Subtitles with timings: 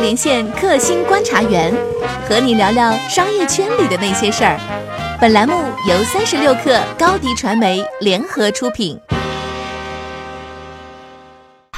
[0.00, 1.72] 连线克星观察员，
[2.26, 4.58] 和你聊聊商业圈里的那些事儿。
[5.20, 5.54] 本栏目
[5.86, 8.98] 由三十六氪高低传媒联合出品。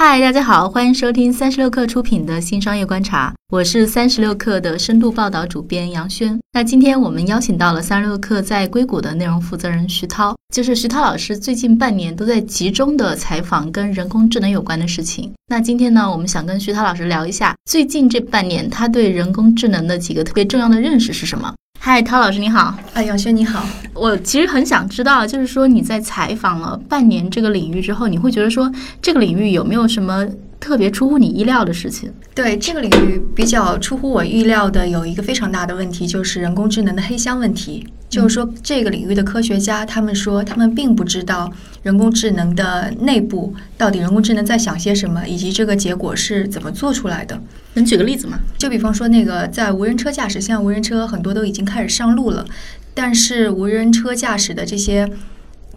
[0.04, 6.36] 嗨，大家好，欢迎收听三十六克出品的新商业观察，我是三十六克的深度报道主编杨轩。
[6.52, 15.32] 那今天我们邀请到了三十六克在硅谷的内容负责人徐涛，就是徐涛老师最近半年都在集中的采访跟人工智能有关的事情。
[15.46, 21.54] 那今天呢，我们想跟徐涛老师聊一下最近这半年他对人工智能的几个特别重要的认识是什么。
[21.84, 22.72] 嗨，涛老师你好。
[22.94, 23.66] 哎，杨轩你好。
[23.92, 28.70] 我其实很想知道，就是说你在采访了半年这个领域之后，你会觉得说
[29.02, 30.24] 这个领域有没有什么
[30.62, 32.08] 特别出乎你意料的事情？
[32.32, 37.84] 对这个领域比较出乎我意料的有一个非常大的问题，就是人工智能的黑箱问题。
[38.08, 41.50] 就是说，这个领域的科学家他们说，他们并不知道
[41.82, 47.40] 人工智能的内部到底人工智能在想些什么，以及这个结果是怎么做出来的。
[47.74, 48.38] 能举个例子吗？
[48.56, 52.46] 就比方说，那个在无人车驾驶，现在无人车很多都已经开始上路了，
[52.94, 55.10] 但是无人车驾驶的这些。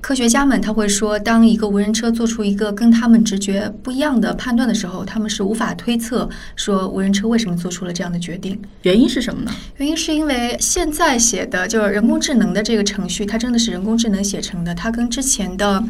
[0.06, 8.62] 科学家们他会说，当一个无人车做出一个跟他们直觉不一样的判断的时候，他们是无法推测说无人车为什么做出了这样的决定。
[8.84, 9.52] 原因是什么呢？
[9.78, 15.84] 原因是因为现在写的就是人工智能的这个程序，它真的是人工智能写成的，它跟之前的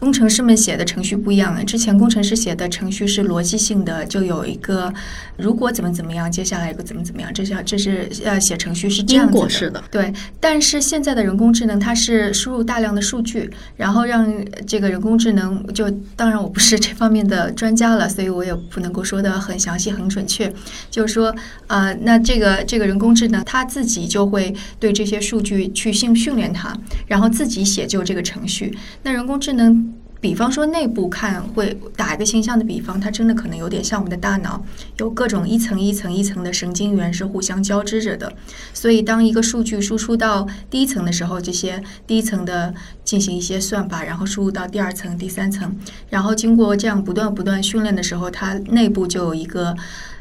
[0.00, 1.62] 工程师们写的程序不一样。
[1.66, 4.90] 之前工程师写的程序是逻辑性的，就有一个
[5.36, 9.84] 如果怎么怎么样，接下来一个怎么怎么样，这是这是呃写程序是这样子的。
[9.90, 13.50] 对，但是现在的人工智能它是输入大量的数据。
[13.76, 14.26] 然后让
[14.66, 20.52] 这个人工智能，就当然我不是这方面的专家了，所以我也不能够说的很详细、很准确。
[20.90, 21.34] 就是说，
[21.66, 28.76] 啊，那这个这个人工智能，它自己就会对这些数据去训训练它，然后自己写就这个程序。
[29.02, 29.94] 那人工智能。
[30.20, 34.64] 比方说，内部看会打一个形象的比方，它真的可能有点像我们的大脑，
[34.96, 38.32] 有各种一层一层一层的神经元是互相交织着的。
[38.74, 42.74] 所以，当一个数据输出到第一层的时候，这些第一层的
[43.04, 45.76] 进行一些算法，然后输入到第二层、第三层，
[46.10, 49.76] 然后经过这样不断不断训练的时候，它内部就有一个。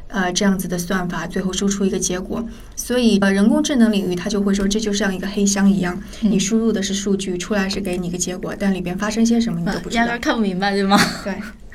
[0.09, 10.97] 呃，这样子的算法最后输出一个结果，所以呃，人工智能领域它就会说，这就像一个黑箱一样，你输入的是数据，出来是给你一个结果，但里边发生些什么你都不知道，压根看不明白，对吗？
[11.23, 11.33] 对。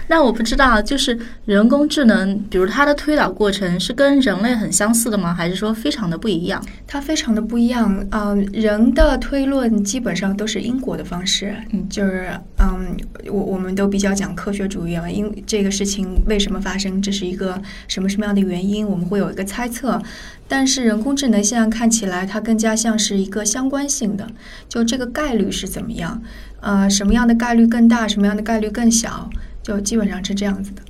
[0.09, 5.33] 那我不知道，就是人工智能，比如它的推导过程是跟人类很相似的吗？
[5.33, 6.63] 还是说非常的不一样？
[6.87, 8.07] 它非常的不一样。
[8.11, 12.97] 嗯，人的推论基本上都是因果的方式，嗯，就是嗯，
[13.29, 20.01] 我我们都比较讲科学主义啊，因这个事情为什么发生，这是一个什么什么样的原因，我们会有一个猜测。
[20.49, 24.29] 但是人工智能现在看起来，它更加像是一个相关性的，
[24.69, 26.21] 就这个概率是怎么样？
[26.61, 29.31] 呃，什么样的概率更大，什么样的概率更小？
[29.63, 30.83] 就基本上是这样子的，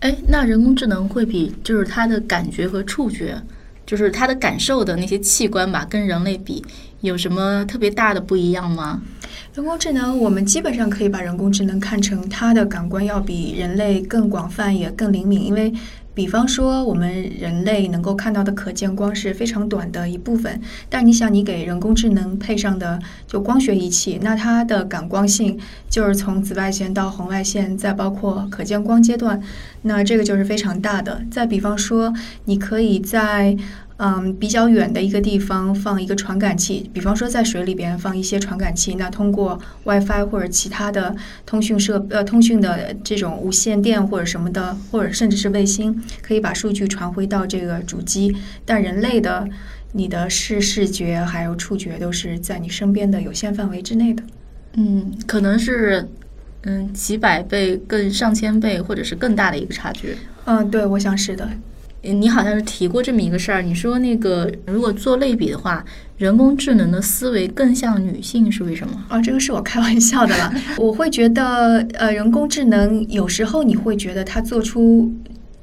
[0.00, 3.40] 哎，那人工智能会比就是它的感觉和触觉，
[3.86, 6.64] 就是它的感受的那些器官吧，跟人类比
[7.00, 9.02] 有什么特别大的不一样吗？
[9.54, 15.72] 人工智能，我们基本上可以把人工智能看成它的感官要比人类更广泛，也更灵敏，因为。
[16.14, 25.58] 比方说，我们人类能够看到的可见光是非常短的一部分，但你想，你给人工智能配上的就光学仪器，那它的感光性
[25.90, 29.42] 就是从紫外线到红外线，再包括可见光阶段，
[29.82, 31.20] 那这个就是非常大的。
[31.30, 32.14] 再比方说，
[32.44, 33.56] 你可以在。
[33.98, 41.14] 嗯，比较远的一个地方放一个传感器，比方说在水里边放一些传感器，那通过 WiFi 或者其他的
[41.46, 48.36] 通讯设呃通讯的这种无线电或者什么的，或者甚至是卫星，可以把数据传回到这个主机。
[48.64, 49.48] 但人类的
[49.92, 54.24] 你的视视觉还有触觉都是在你身边的有限范围之内的。
[54.72, 56.08] 嗯，可能是
[56.62, 60.16] 嗯几百倍、更上千倍，或者是更大的一个差距。
[60.46, 61.48] 嗯，对，我想是的。
[62.12, 65.84] 你好像是提过这么一个事儿，你说那个如果做类比的话，
[66.18, 69.04] 人工智能的思维更像女性是为什么？
[69.08, 70.52] 啊，这个是我开玩笑的了。
[70.78, 75.12] 我会觉得，呃，人工智能有时候你会觉得它做出。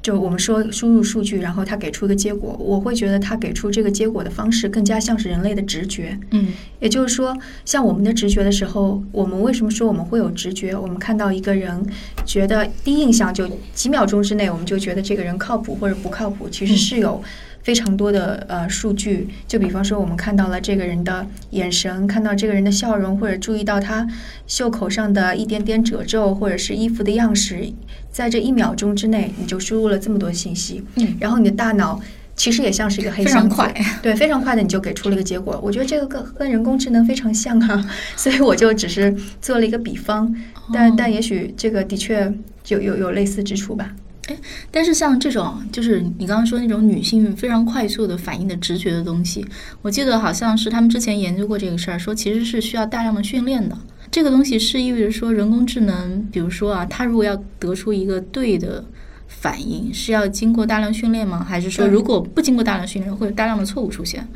[0.02, 6.18] 就我们说输入数据，然后它给出一个结果，我会觉得它给出这个结果的方式更加像是人类的直觉。
[6.32, 6.48] 嗯，
[6.80, 10.76] 也就是说，像我们的直觉的时候，我们为什么说我们会有直觉？
[10.76, 11.80] 我们看到一个人，
[12.26, 17.22] 觉得第一印象就几秒钟之内，我们就觉得这个人靠谱或者不靠谱，其实是有。
[17.62, 24.06] 非常多的呃数据，就比方说我们看到了这个人的眼神，看到这个人的笑容，或者注意到他
[24.46, 27.72] 袖口上的一点点褶皱，或者是衣服的样式，
[28.10, 30.82] 在这一秒钟之内，你就输入了这么多信息。
[30.96, 32.00] 嗯，然后你的大脑
[32.34, 33.56] 其实也像是一个黑箱子，
[34.02, 35.60] 对，非常快的你就给出了一个结果。
[35.62, 40.34] 我觉得这个跟跟人工智能非常像啊， 所以我就只是做了一个比方，
[40.72, 42.32] 但但也许这个的确
[42.68, 43.94] 有有有类似之处吧。
[44.32, 44.38] 哎，
[44.70, 49.44] 但是像这种，就是你刚刚说那种女性非常快速的反应的直觉的东西，
[49.82, 53.76] 我记得好像是他们之前研究过这个事儿，说其实是需要大量的训练的。
[54.10, 58.84] 这个东西是意味着说，人工智能，比如说啊，它如果要得出一个对的
[59.26, 61.42] 反应，是要经过大量训练吗？
[61.42, 64.26] 还是说，如果不经过大量训练，会有大量的错误出现？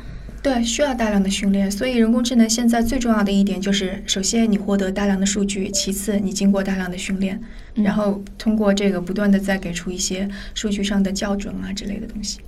[0.47, 1.69] 对，需要大量的训练。
[1.69, 7.37] 所以人工智能现在最重要的一点就是，首先你获得大量的数据，其次你经过大量的训练，
[7.75, 12.39] 嗯然后通过这个不断的再给出一些数据上的校准啊之类的东西。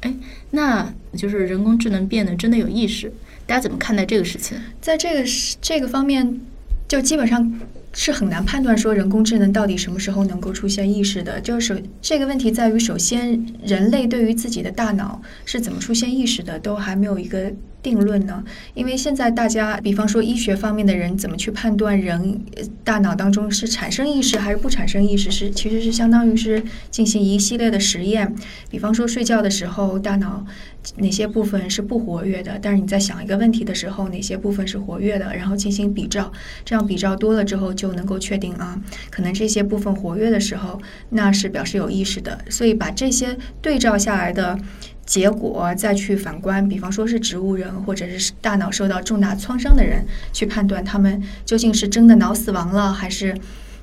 [0.00, 0.12] 哎，
[0.50, 3.10] 那就是人工智能变得真的有意识，
[3.46, 4.58] 大家怎么看待这个事情？
[4.82, 6.38] 在这个是这个方面，
[6.90, 7.48] 就基本上
[7.92, 11.40] 是很难判断说人工智能到底什么时候能够出现意识的。
[11.40, 17.52] 就是这个问题在于，首先人类对于自己的大脑是怎么出现意识的，都还没有一个
[17.82, 18.42] 定论呢。
[18.74, 28.34] 因为现在大家，比方说医学方面的人怎么去判断人呃大脑当中是产生意识还是不产生意识，是其实是相当于是进行一系列的实验。
[28.70, 30.44] 比方说睡觉的时候，大脑
[30.96, 36.32] 哪些部分是不活跃的，但是你在想一个问题的时候，哪些部分是活跃的，然后进行比照，
[36.64, 38.80] 这样比照多了之后，就能够确定啊，
[39.10, 40.80] 可能这些部分活跃的时候，
[41.10, 42.38] 那是表示有意识的。
[42.48, 44.58] 所以把这些对照下来的。
[45.10, 53.36] 结果再去反观，比方说是植物人或者是大脑受到重大创伤的人，去判断他们究竟是真的脑死亡了，还是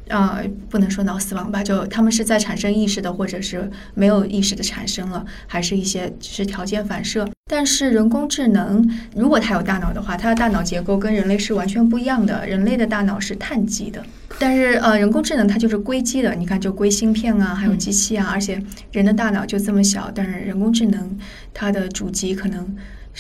[0.09, 7.27] 呃，不能说脑死亡吧，就他们是在产生意识的，或者是没有意识的产生了，还是一些只是条件反射。
[7.49, 12.45] 但是人工智能，如果它有大脑的话，它的大脑结构跟人类是完全不一样的。
[12.45, 14.03] 人类的大脑是碳基的，
[14.37, 16.35] 但是呃，人工智能它就是硅基的。
[16.35, 18.61] 你看，就硅芯片啊，还有机器啊，而且
[18.91, 21.17] 人的大脑就这么小，但是人工智能
[21.53, 22.75] 它的主机可能。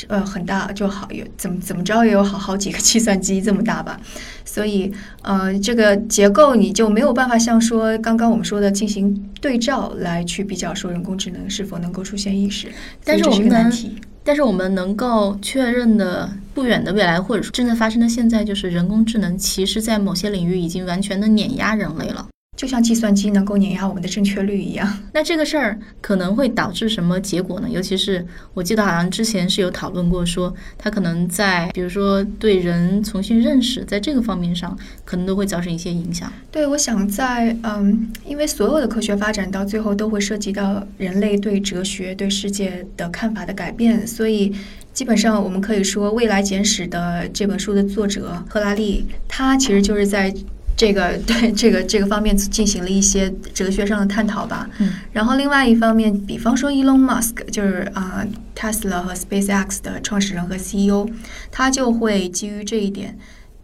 [0.07, 3.99] 呃，很大就好，有怎么怎么着也有好好几个计算机这么大吧，
[4.45, 4.91] 所以
[5.21, 12.67] 呃，这个结构你就没有办法像说刚刚我们说的进行对照来去比较说人工智能是否能够出现意识，
[13.03, 13.95] 但是我们难题。
[14.23, 22.27] 但是我们能够确认的不远的未来，或者说正在发生的现在，就是人工智能其实在某些领域已经完全的碾压人类了。
[22.57, 24.91] 就像计算机能够碾压我们的正确率一样。
[25.13, 27.69] 那这个事儿可能会导致什么结果呢？
[27.69, 28.25] 尤其是
[28.55, 34.75] 我记得好像之前是有讨论过说，它可能在比如说对人重新认识，在这个方面上，
[35.05, 36.33] 可能都会造成一些影响。
[36.51, 44.51] 对，我想在嗯，因为所有的科学发展到最后都会涉及到人类对哲学、对世界的看法的改变，所以
[44.93, 50.33] 基本上我们可以说，《未来简史》的这本书的作者赫拉利，他其实就是在。
[50.77, 54.69] 这个 对这个这个方面进行了一些哲学上的探讨吧。
[54.77, 58.25] 嗯，然后另外一方面，比方说 Elon Musk 就是啊、
[58.55, 61.09] Tesla 和 SpaceX 的创始人和 CEO，
[61.51, 63.17] 他就会基于这一点。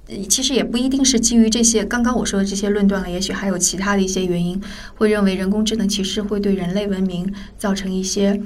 [0.09, 4.61] 呃其实也不一定是基于这些刚刚我说的这些论断了，也许还有其他的一些原因，
[4.95, 8.37] 会认为人工智能其实会对人类文明造成一些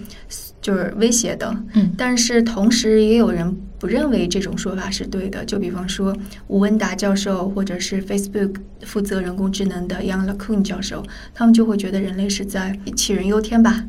[0.67, 1.55] 就是威胁的。
[1.75, 6.13] 嗯但是同时也有人不认为这种说法是对的，就比方说
[6.47, 11.03] 吴文达教授或者是 Facebook 负责人工智能的 Yang LeCun 教授，
[11.33, 13.85] 他们就会觉得人类是在杞人忧天吧。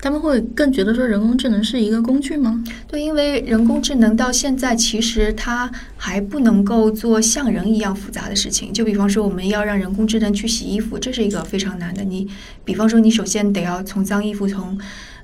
[0.00, 2.64] 他们会更觉得说人工智能是一个工具吗？
[2.88, 8.72] 对，因为人工智能到现在其实它还不能够做像人一样复杂的事情。
[8.72, 12.02] 就比方说，我们要让人工智能去洗衣服，这是一个非常难的。
[12.02, 12.26] 你
[12.64, 14.76] 比方说，你首先得要从脏衣服从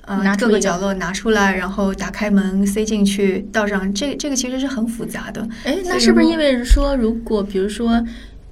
[0.08, 5.46] 呃拿出一个各个角落拿出来，然后打开门塞进去，倒上，这这个其实是很复杂的。
[5.64, 8.02] 哎，那是不是意味着说，如果比如说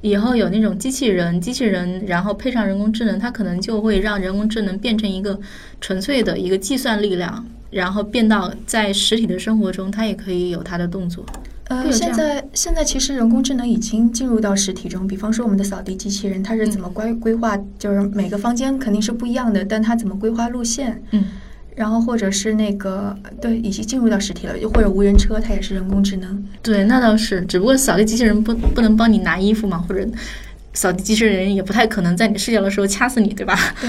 [0.02, 5.38] 以后有那种机器人，机器人然后配上人工智能，它可能就会让人工智能变成一个
[5.80, 11.24] 纯粹的一个计算力量，然后变到在实体的生活中，它也可以有它的动作。
[11.68, 17.58] 呃，现在现在其实人工智能已经进入到实体中，比方说我们的扫地机器人，它是怎么规规划？
[17.76, 21.02] 就是每个房间肯定是不一样的，但它怎么规划路线？
[21.10, 21.24] 嗯，
[21.76, 26.44] 然后或者是那个对，已经进入到实体了，又或者无人车，它也是人工智能。
[26.62, 30.04] 对，那倒是，只不过扫地机器人不不能帮你拿衣服嘛，或者
[30.72, 33.54] 扫地机器人也不太可能在你睡觉的时候掐死你，对吧？
[33.80, 33.88] 对，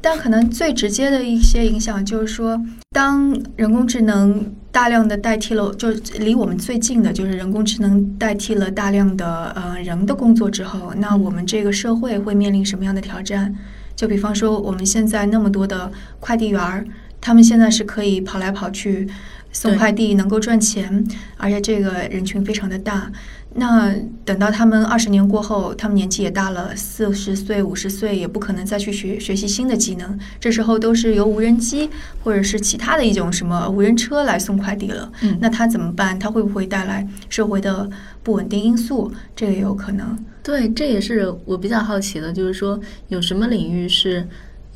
[0.00, 13.54] 但可能最直接的一些影响就是说，当人工智能大量的代替了，就离我们最近的就是人工智能代替了大量的呃人的工作之后，那我们这个社会会面临什么样的挑战？
[13.96, 15.90] 就比方说，我们现在那么多的
[16.20, 16.84] 快递员儿，
[17.28, 19.06] 他们现在是可以跑来跑去
[19.52, 21.06] 送快递，能够赚钱，
[21.36, 23.12] 而且这个人群非常的大。
[23.52, 23.94] 那
[24.24, 30.18] 等到他们二十年过后，他们年纪也大了，四十岁、五十岁，也不可能再去学学习新的技能。
[30.40, 31.90] 这时候都是由无人机
[32.24, 35.12] 或者是其他的一种什么无人车来送快递了。
[35.20, 36.18] 嗯那他怎么办？
[36.18, 37.86] 他会不会带来社会的
[38.22, 39.12] 不稳定因素？
[39.36, 40.18] 这个也有可能。
[40.42, 44.26] 对，这也是我比较好奇的，就是说有什么领域是，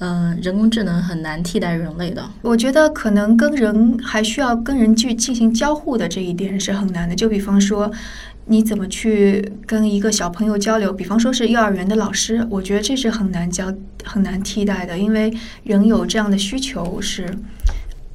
[0.03, 2.29] 呃，人工智能很难替代人类的。
[2.41, 7.15] 我觉得可能跟人还需要跟人去进行交互的这一点是很难的。
[7.15, 7.89] 就比方说，
[8.47, 10.93] 你怎么去跟一个小朋友交流？
[10.93, 15.33] 比方说是幼儿园的老师，我觉得这是很难教、很难替代的，因为
[15.63, 17.33] 人有这样的需求是，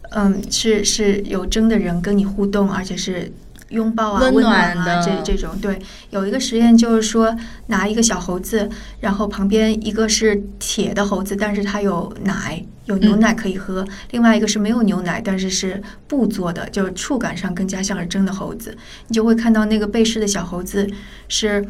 [0.09, 3.31] 嗯，是是有真的人跟你互动，而且是。
[3.69, 5.57] 拥抱啊，温暖啊，这这种。
[5.61, 7.35] 对，有一个实验就是说，
[7.67, 8.69] 拿一个小猴子，
[8.99, 18.75] 然后旁边一个是铁的猴子，但是它有奶，有牛奶可以喝；另外一个是没有牛奶，但是是布做的，就是触感上更加像是真的猴子。
[19.07, 20.89] 你就会看到那个被试的小猴子
[21.27, 21.63] 是，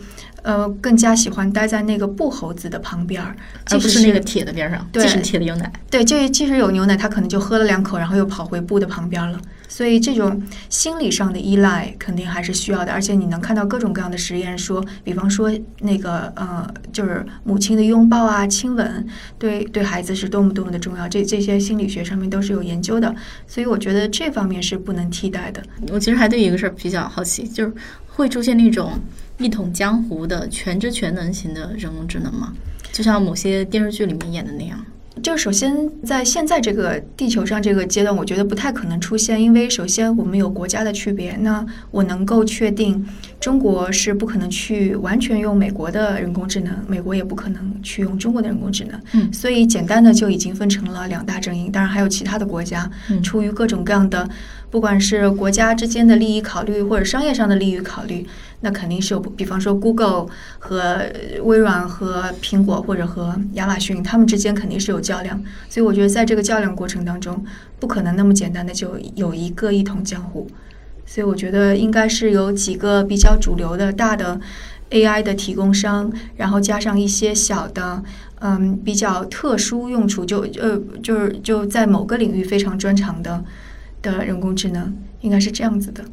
[0.44, 3.24] 呃，更加喜欢待在那个布猴子的旁边，
[3.70, 4.88] 而不是那个铁的边上。
[4.94, 9.40] 即使铁的有奶，对，就即使有牛奶，它可能就喝了两口，然后又跑回布的旁边了。
[9.70, 19.06] 所以这种心理上的依赖肯定还是需要的，而且你能看到各种各样的实验，说，比方说那个呃，就是母亲的拥抱啊、亲吻，
[19.38, 21.07] 对对孩子是多么多么的重要。
[21.08, 23.16] 这这些心理学上面都是有研究的，
[23.48, 25.64] 所以我觉得这方面是不能替代的。
[25.90, 27.74] 我其实还对一个事儿比较好奇，就是
[28.08, 28.94] 会出现那种
[29.38, 32.54] 一统江湖的全知全能型的人工智能吗？
[32.92, 34.84] 就像某些电视剧里面演的那样。
[35.24, 41.36] 就首先在现在这个地球上这个阶段，我觉得不太可能出现，因为首先我们有国家的区别。
[41.42, 43.06] 那我能够确定，
[43.40, 49.00] 中国是不可能去完全用美国的人工智能，美国也不可能去用中国的人工智能。
[49.14, 51.72] 嗯，所以简单的就已经分成了两大阵营。
[51.72, 52.90] 当然还有其他的国家，
[53.24, 54.28] 出于各种各样的，
[54.70, 58.26] 不管是国家之间的利益考虑，或者商业上的利益考虑。
[58.62, 60.26] 那肯定是有，比方说 Google
[60.58, 61.06] 和
[61.44, 65.40] 微软和苹果或者和亚马逊，他们之间肯定是有较量。
[65.70, 67.46] 所以我觉得在这个较量过程当中，
[67.80, 70.48] 不可能那么简单的就有一个一统江湖。
[71.06, 74.42] 所以我觉得应该是有几个比较主流的大的
[74.90, 78.04] AI 的提供商，然后加上一些小的，
[78.40, 83.44] 嗯，比较特殊用处，就呃就是就在某个领域非常专长的
[84.02, 86.04] 的人工智能，应该是这样子的。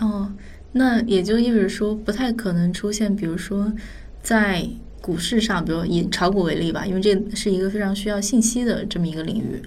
[0.00, 0.32] 哦。
[0.78, 3.72] 那也就意味着说，不太可能出现，比如说，
[4.22, 4.68] 在
[5.00, 9.62] 股市上，比如以炒股为例吧，因为这是一个非常需要信息的这么一个领域，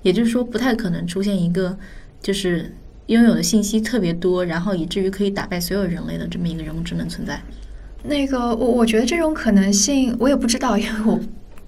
[0.00, 1.76] 也就是说，不太可能出现一个
[2.22, 2.72] 就是
[3.08, 7.38] 拥有的信息特别多，然后以至于可以打败所有人类的这么一个人工智能存在。
[8.02, 11.20] 那个，我我觉得这种可能性，我也不知道，因为我。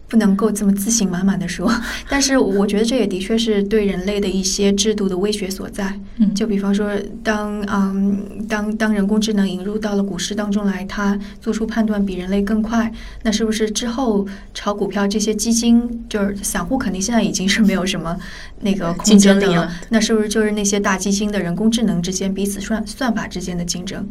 [0.08, 1.68] 不能够这么自信满满的说，
[2.08, 5.98] 但是我觉得这也的确是对人类的一些制度的威胁所在。
[6.18, 6.92] 嗯，就比方说，
[7.24, 12.92] 当嗯当当人工智能引入到了股市当中来，它做出判断比人类更快，
[13.24, 18.16] 那是不是之后炒股票这些基金就是散户肯定现在已经是没有什么
[18.60, 19.68] 那个空间的了？
[19.88, 24.08] 那是不是就是那些大基金的人工智能之间彼此算算法之间的竞争？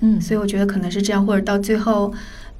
[0.00, 2.14] 嗯，所以我觉得可能是这样，或者到最后。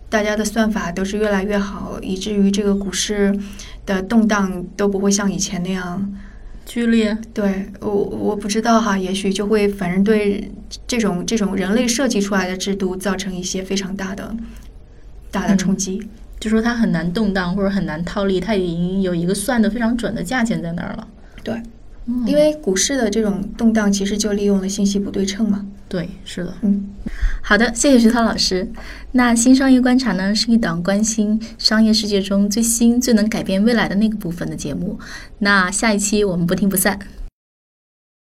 [0.08, 3.36] 大家的算法都是越来越好，以至于这个股市
[3.84, 6.14] 的动荡都不会像以前那样
[6.64, 7.16] 剧烈。
[7.32, 10.52] 对我我不知道哈，也许就会反正对
[10.86, 14.34] 这种这种人类设计出来的制度造成一些非常大的
[15.30, 16.08] 大的冲击。
[16.40, 21.08] 就说它很难动荡或者很难套利，它已经有一个算的非常准的价钱在那儿了。
[21.42, 21.62] 对，
[22.26, 25.66] 因为股市的这种动荡其实就利用了信息不对称嘛。
[25.88, 26.88] 对，是的，嗯。
[27.42, 28.68] 好的，谢谢徐涛老师。
[29.12, 34.98] 那新商业观察呢，是一档关心商业世界中最新、最能改变未来的那个部分的节目。
[35.38, 36.98] 那下一期我们不听不散。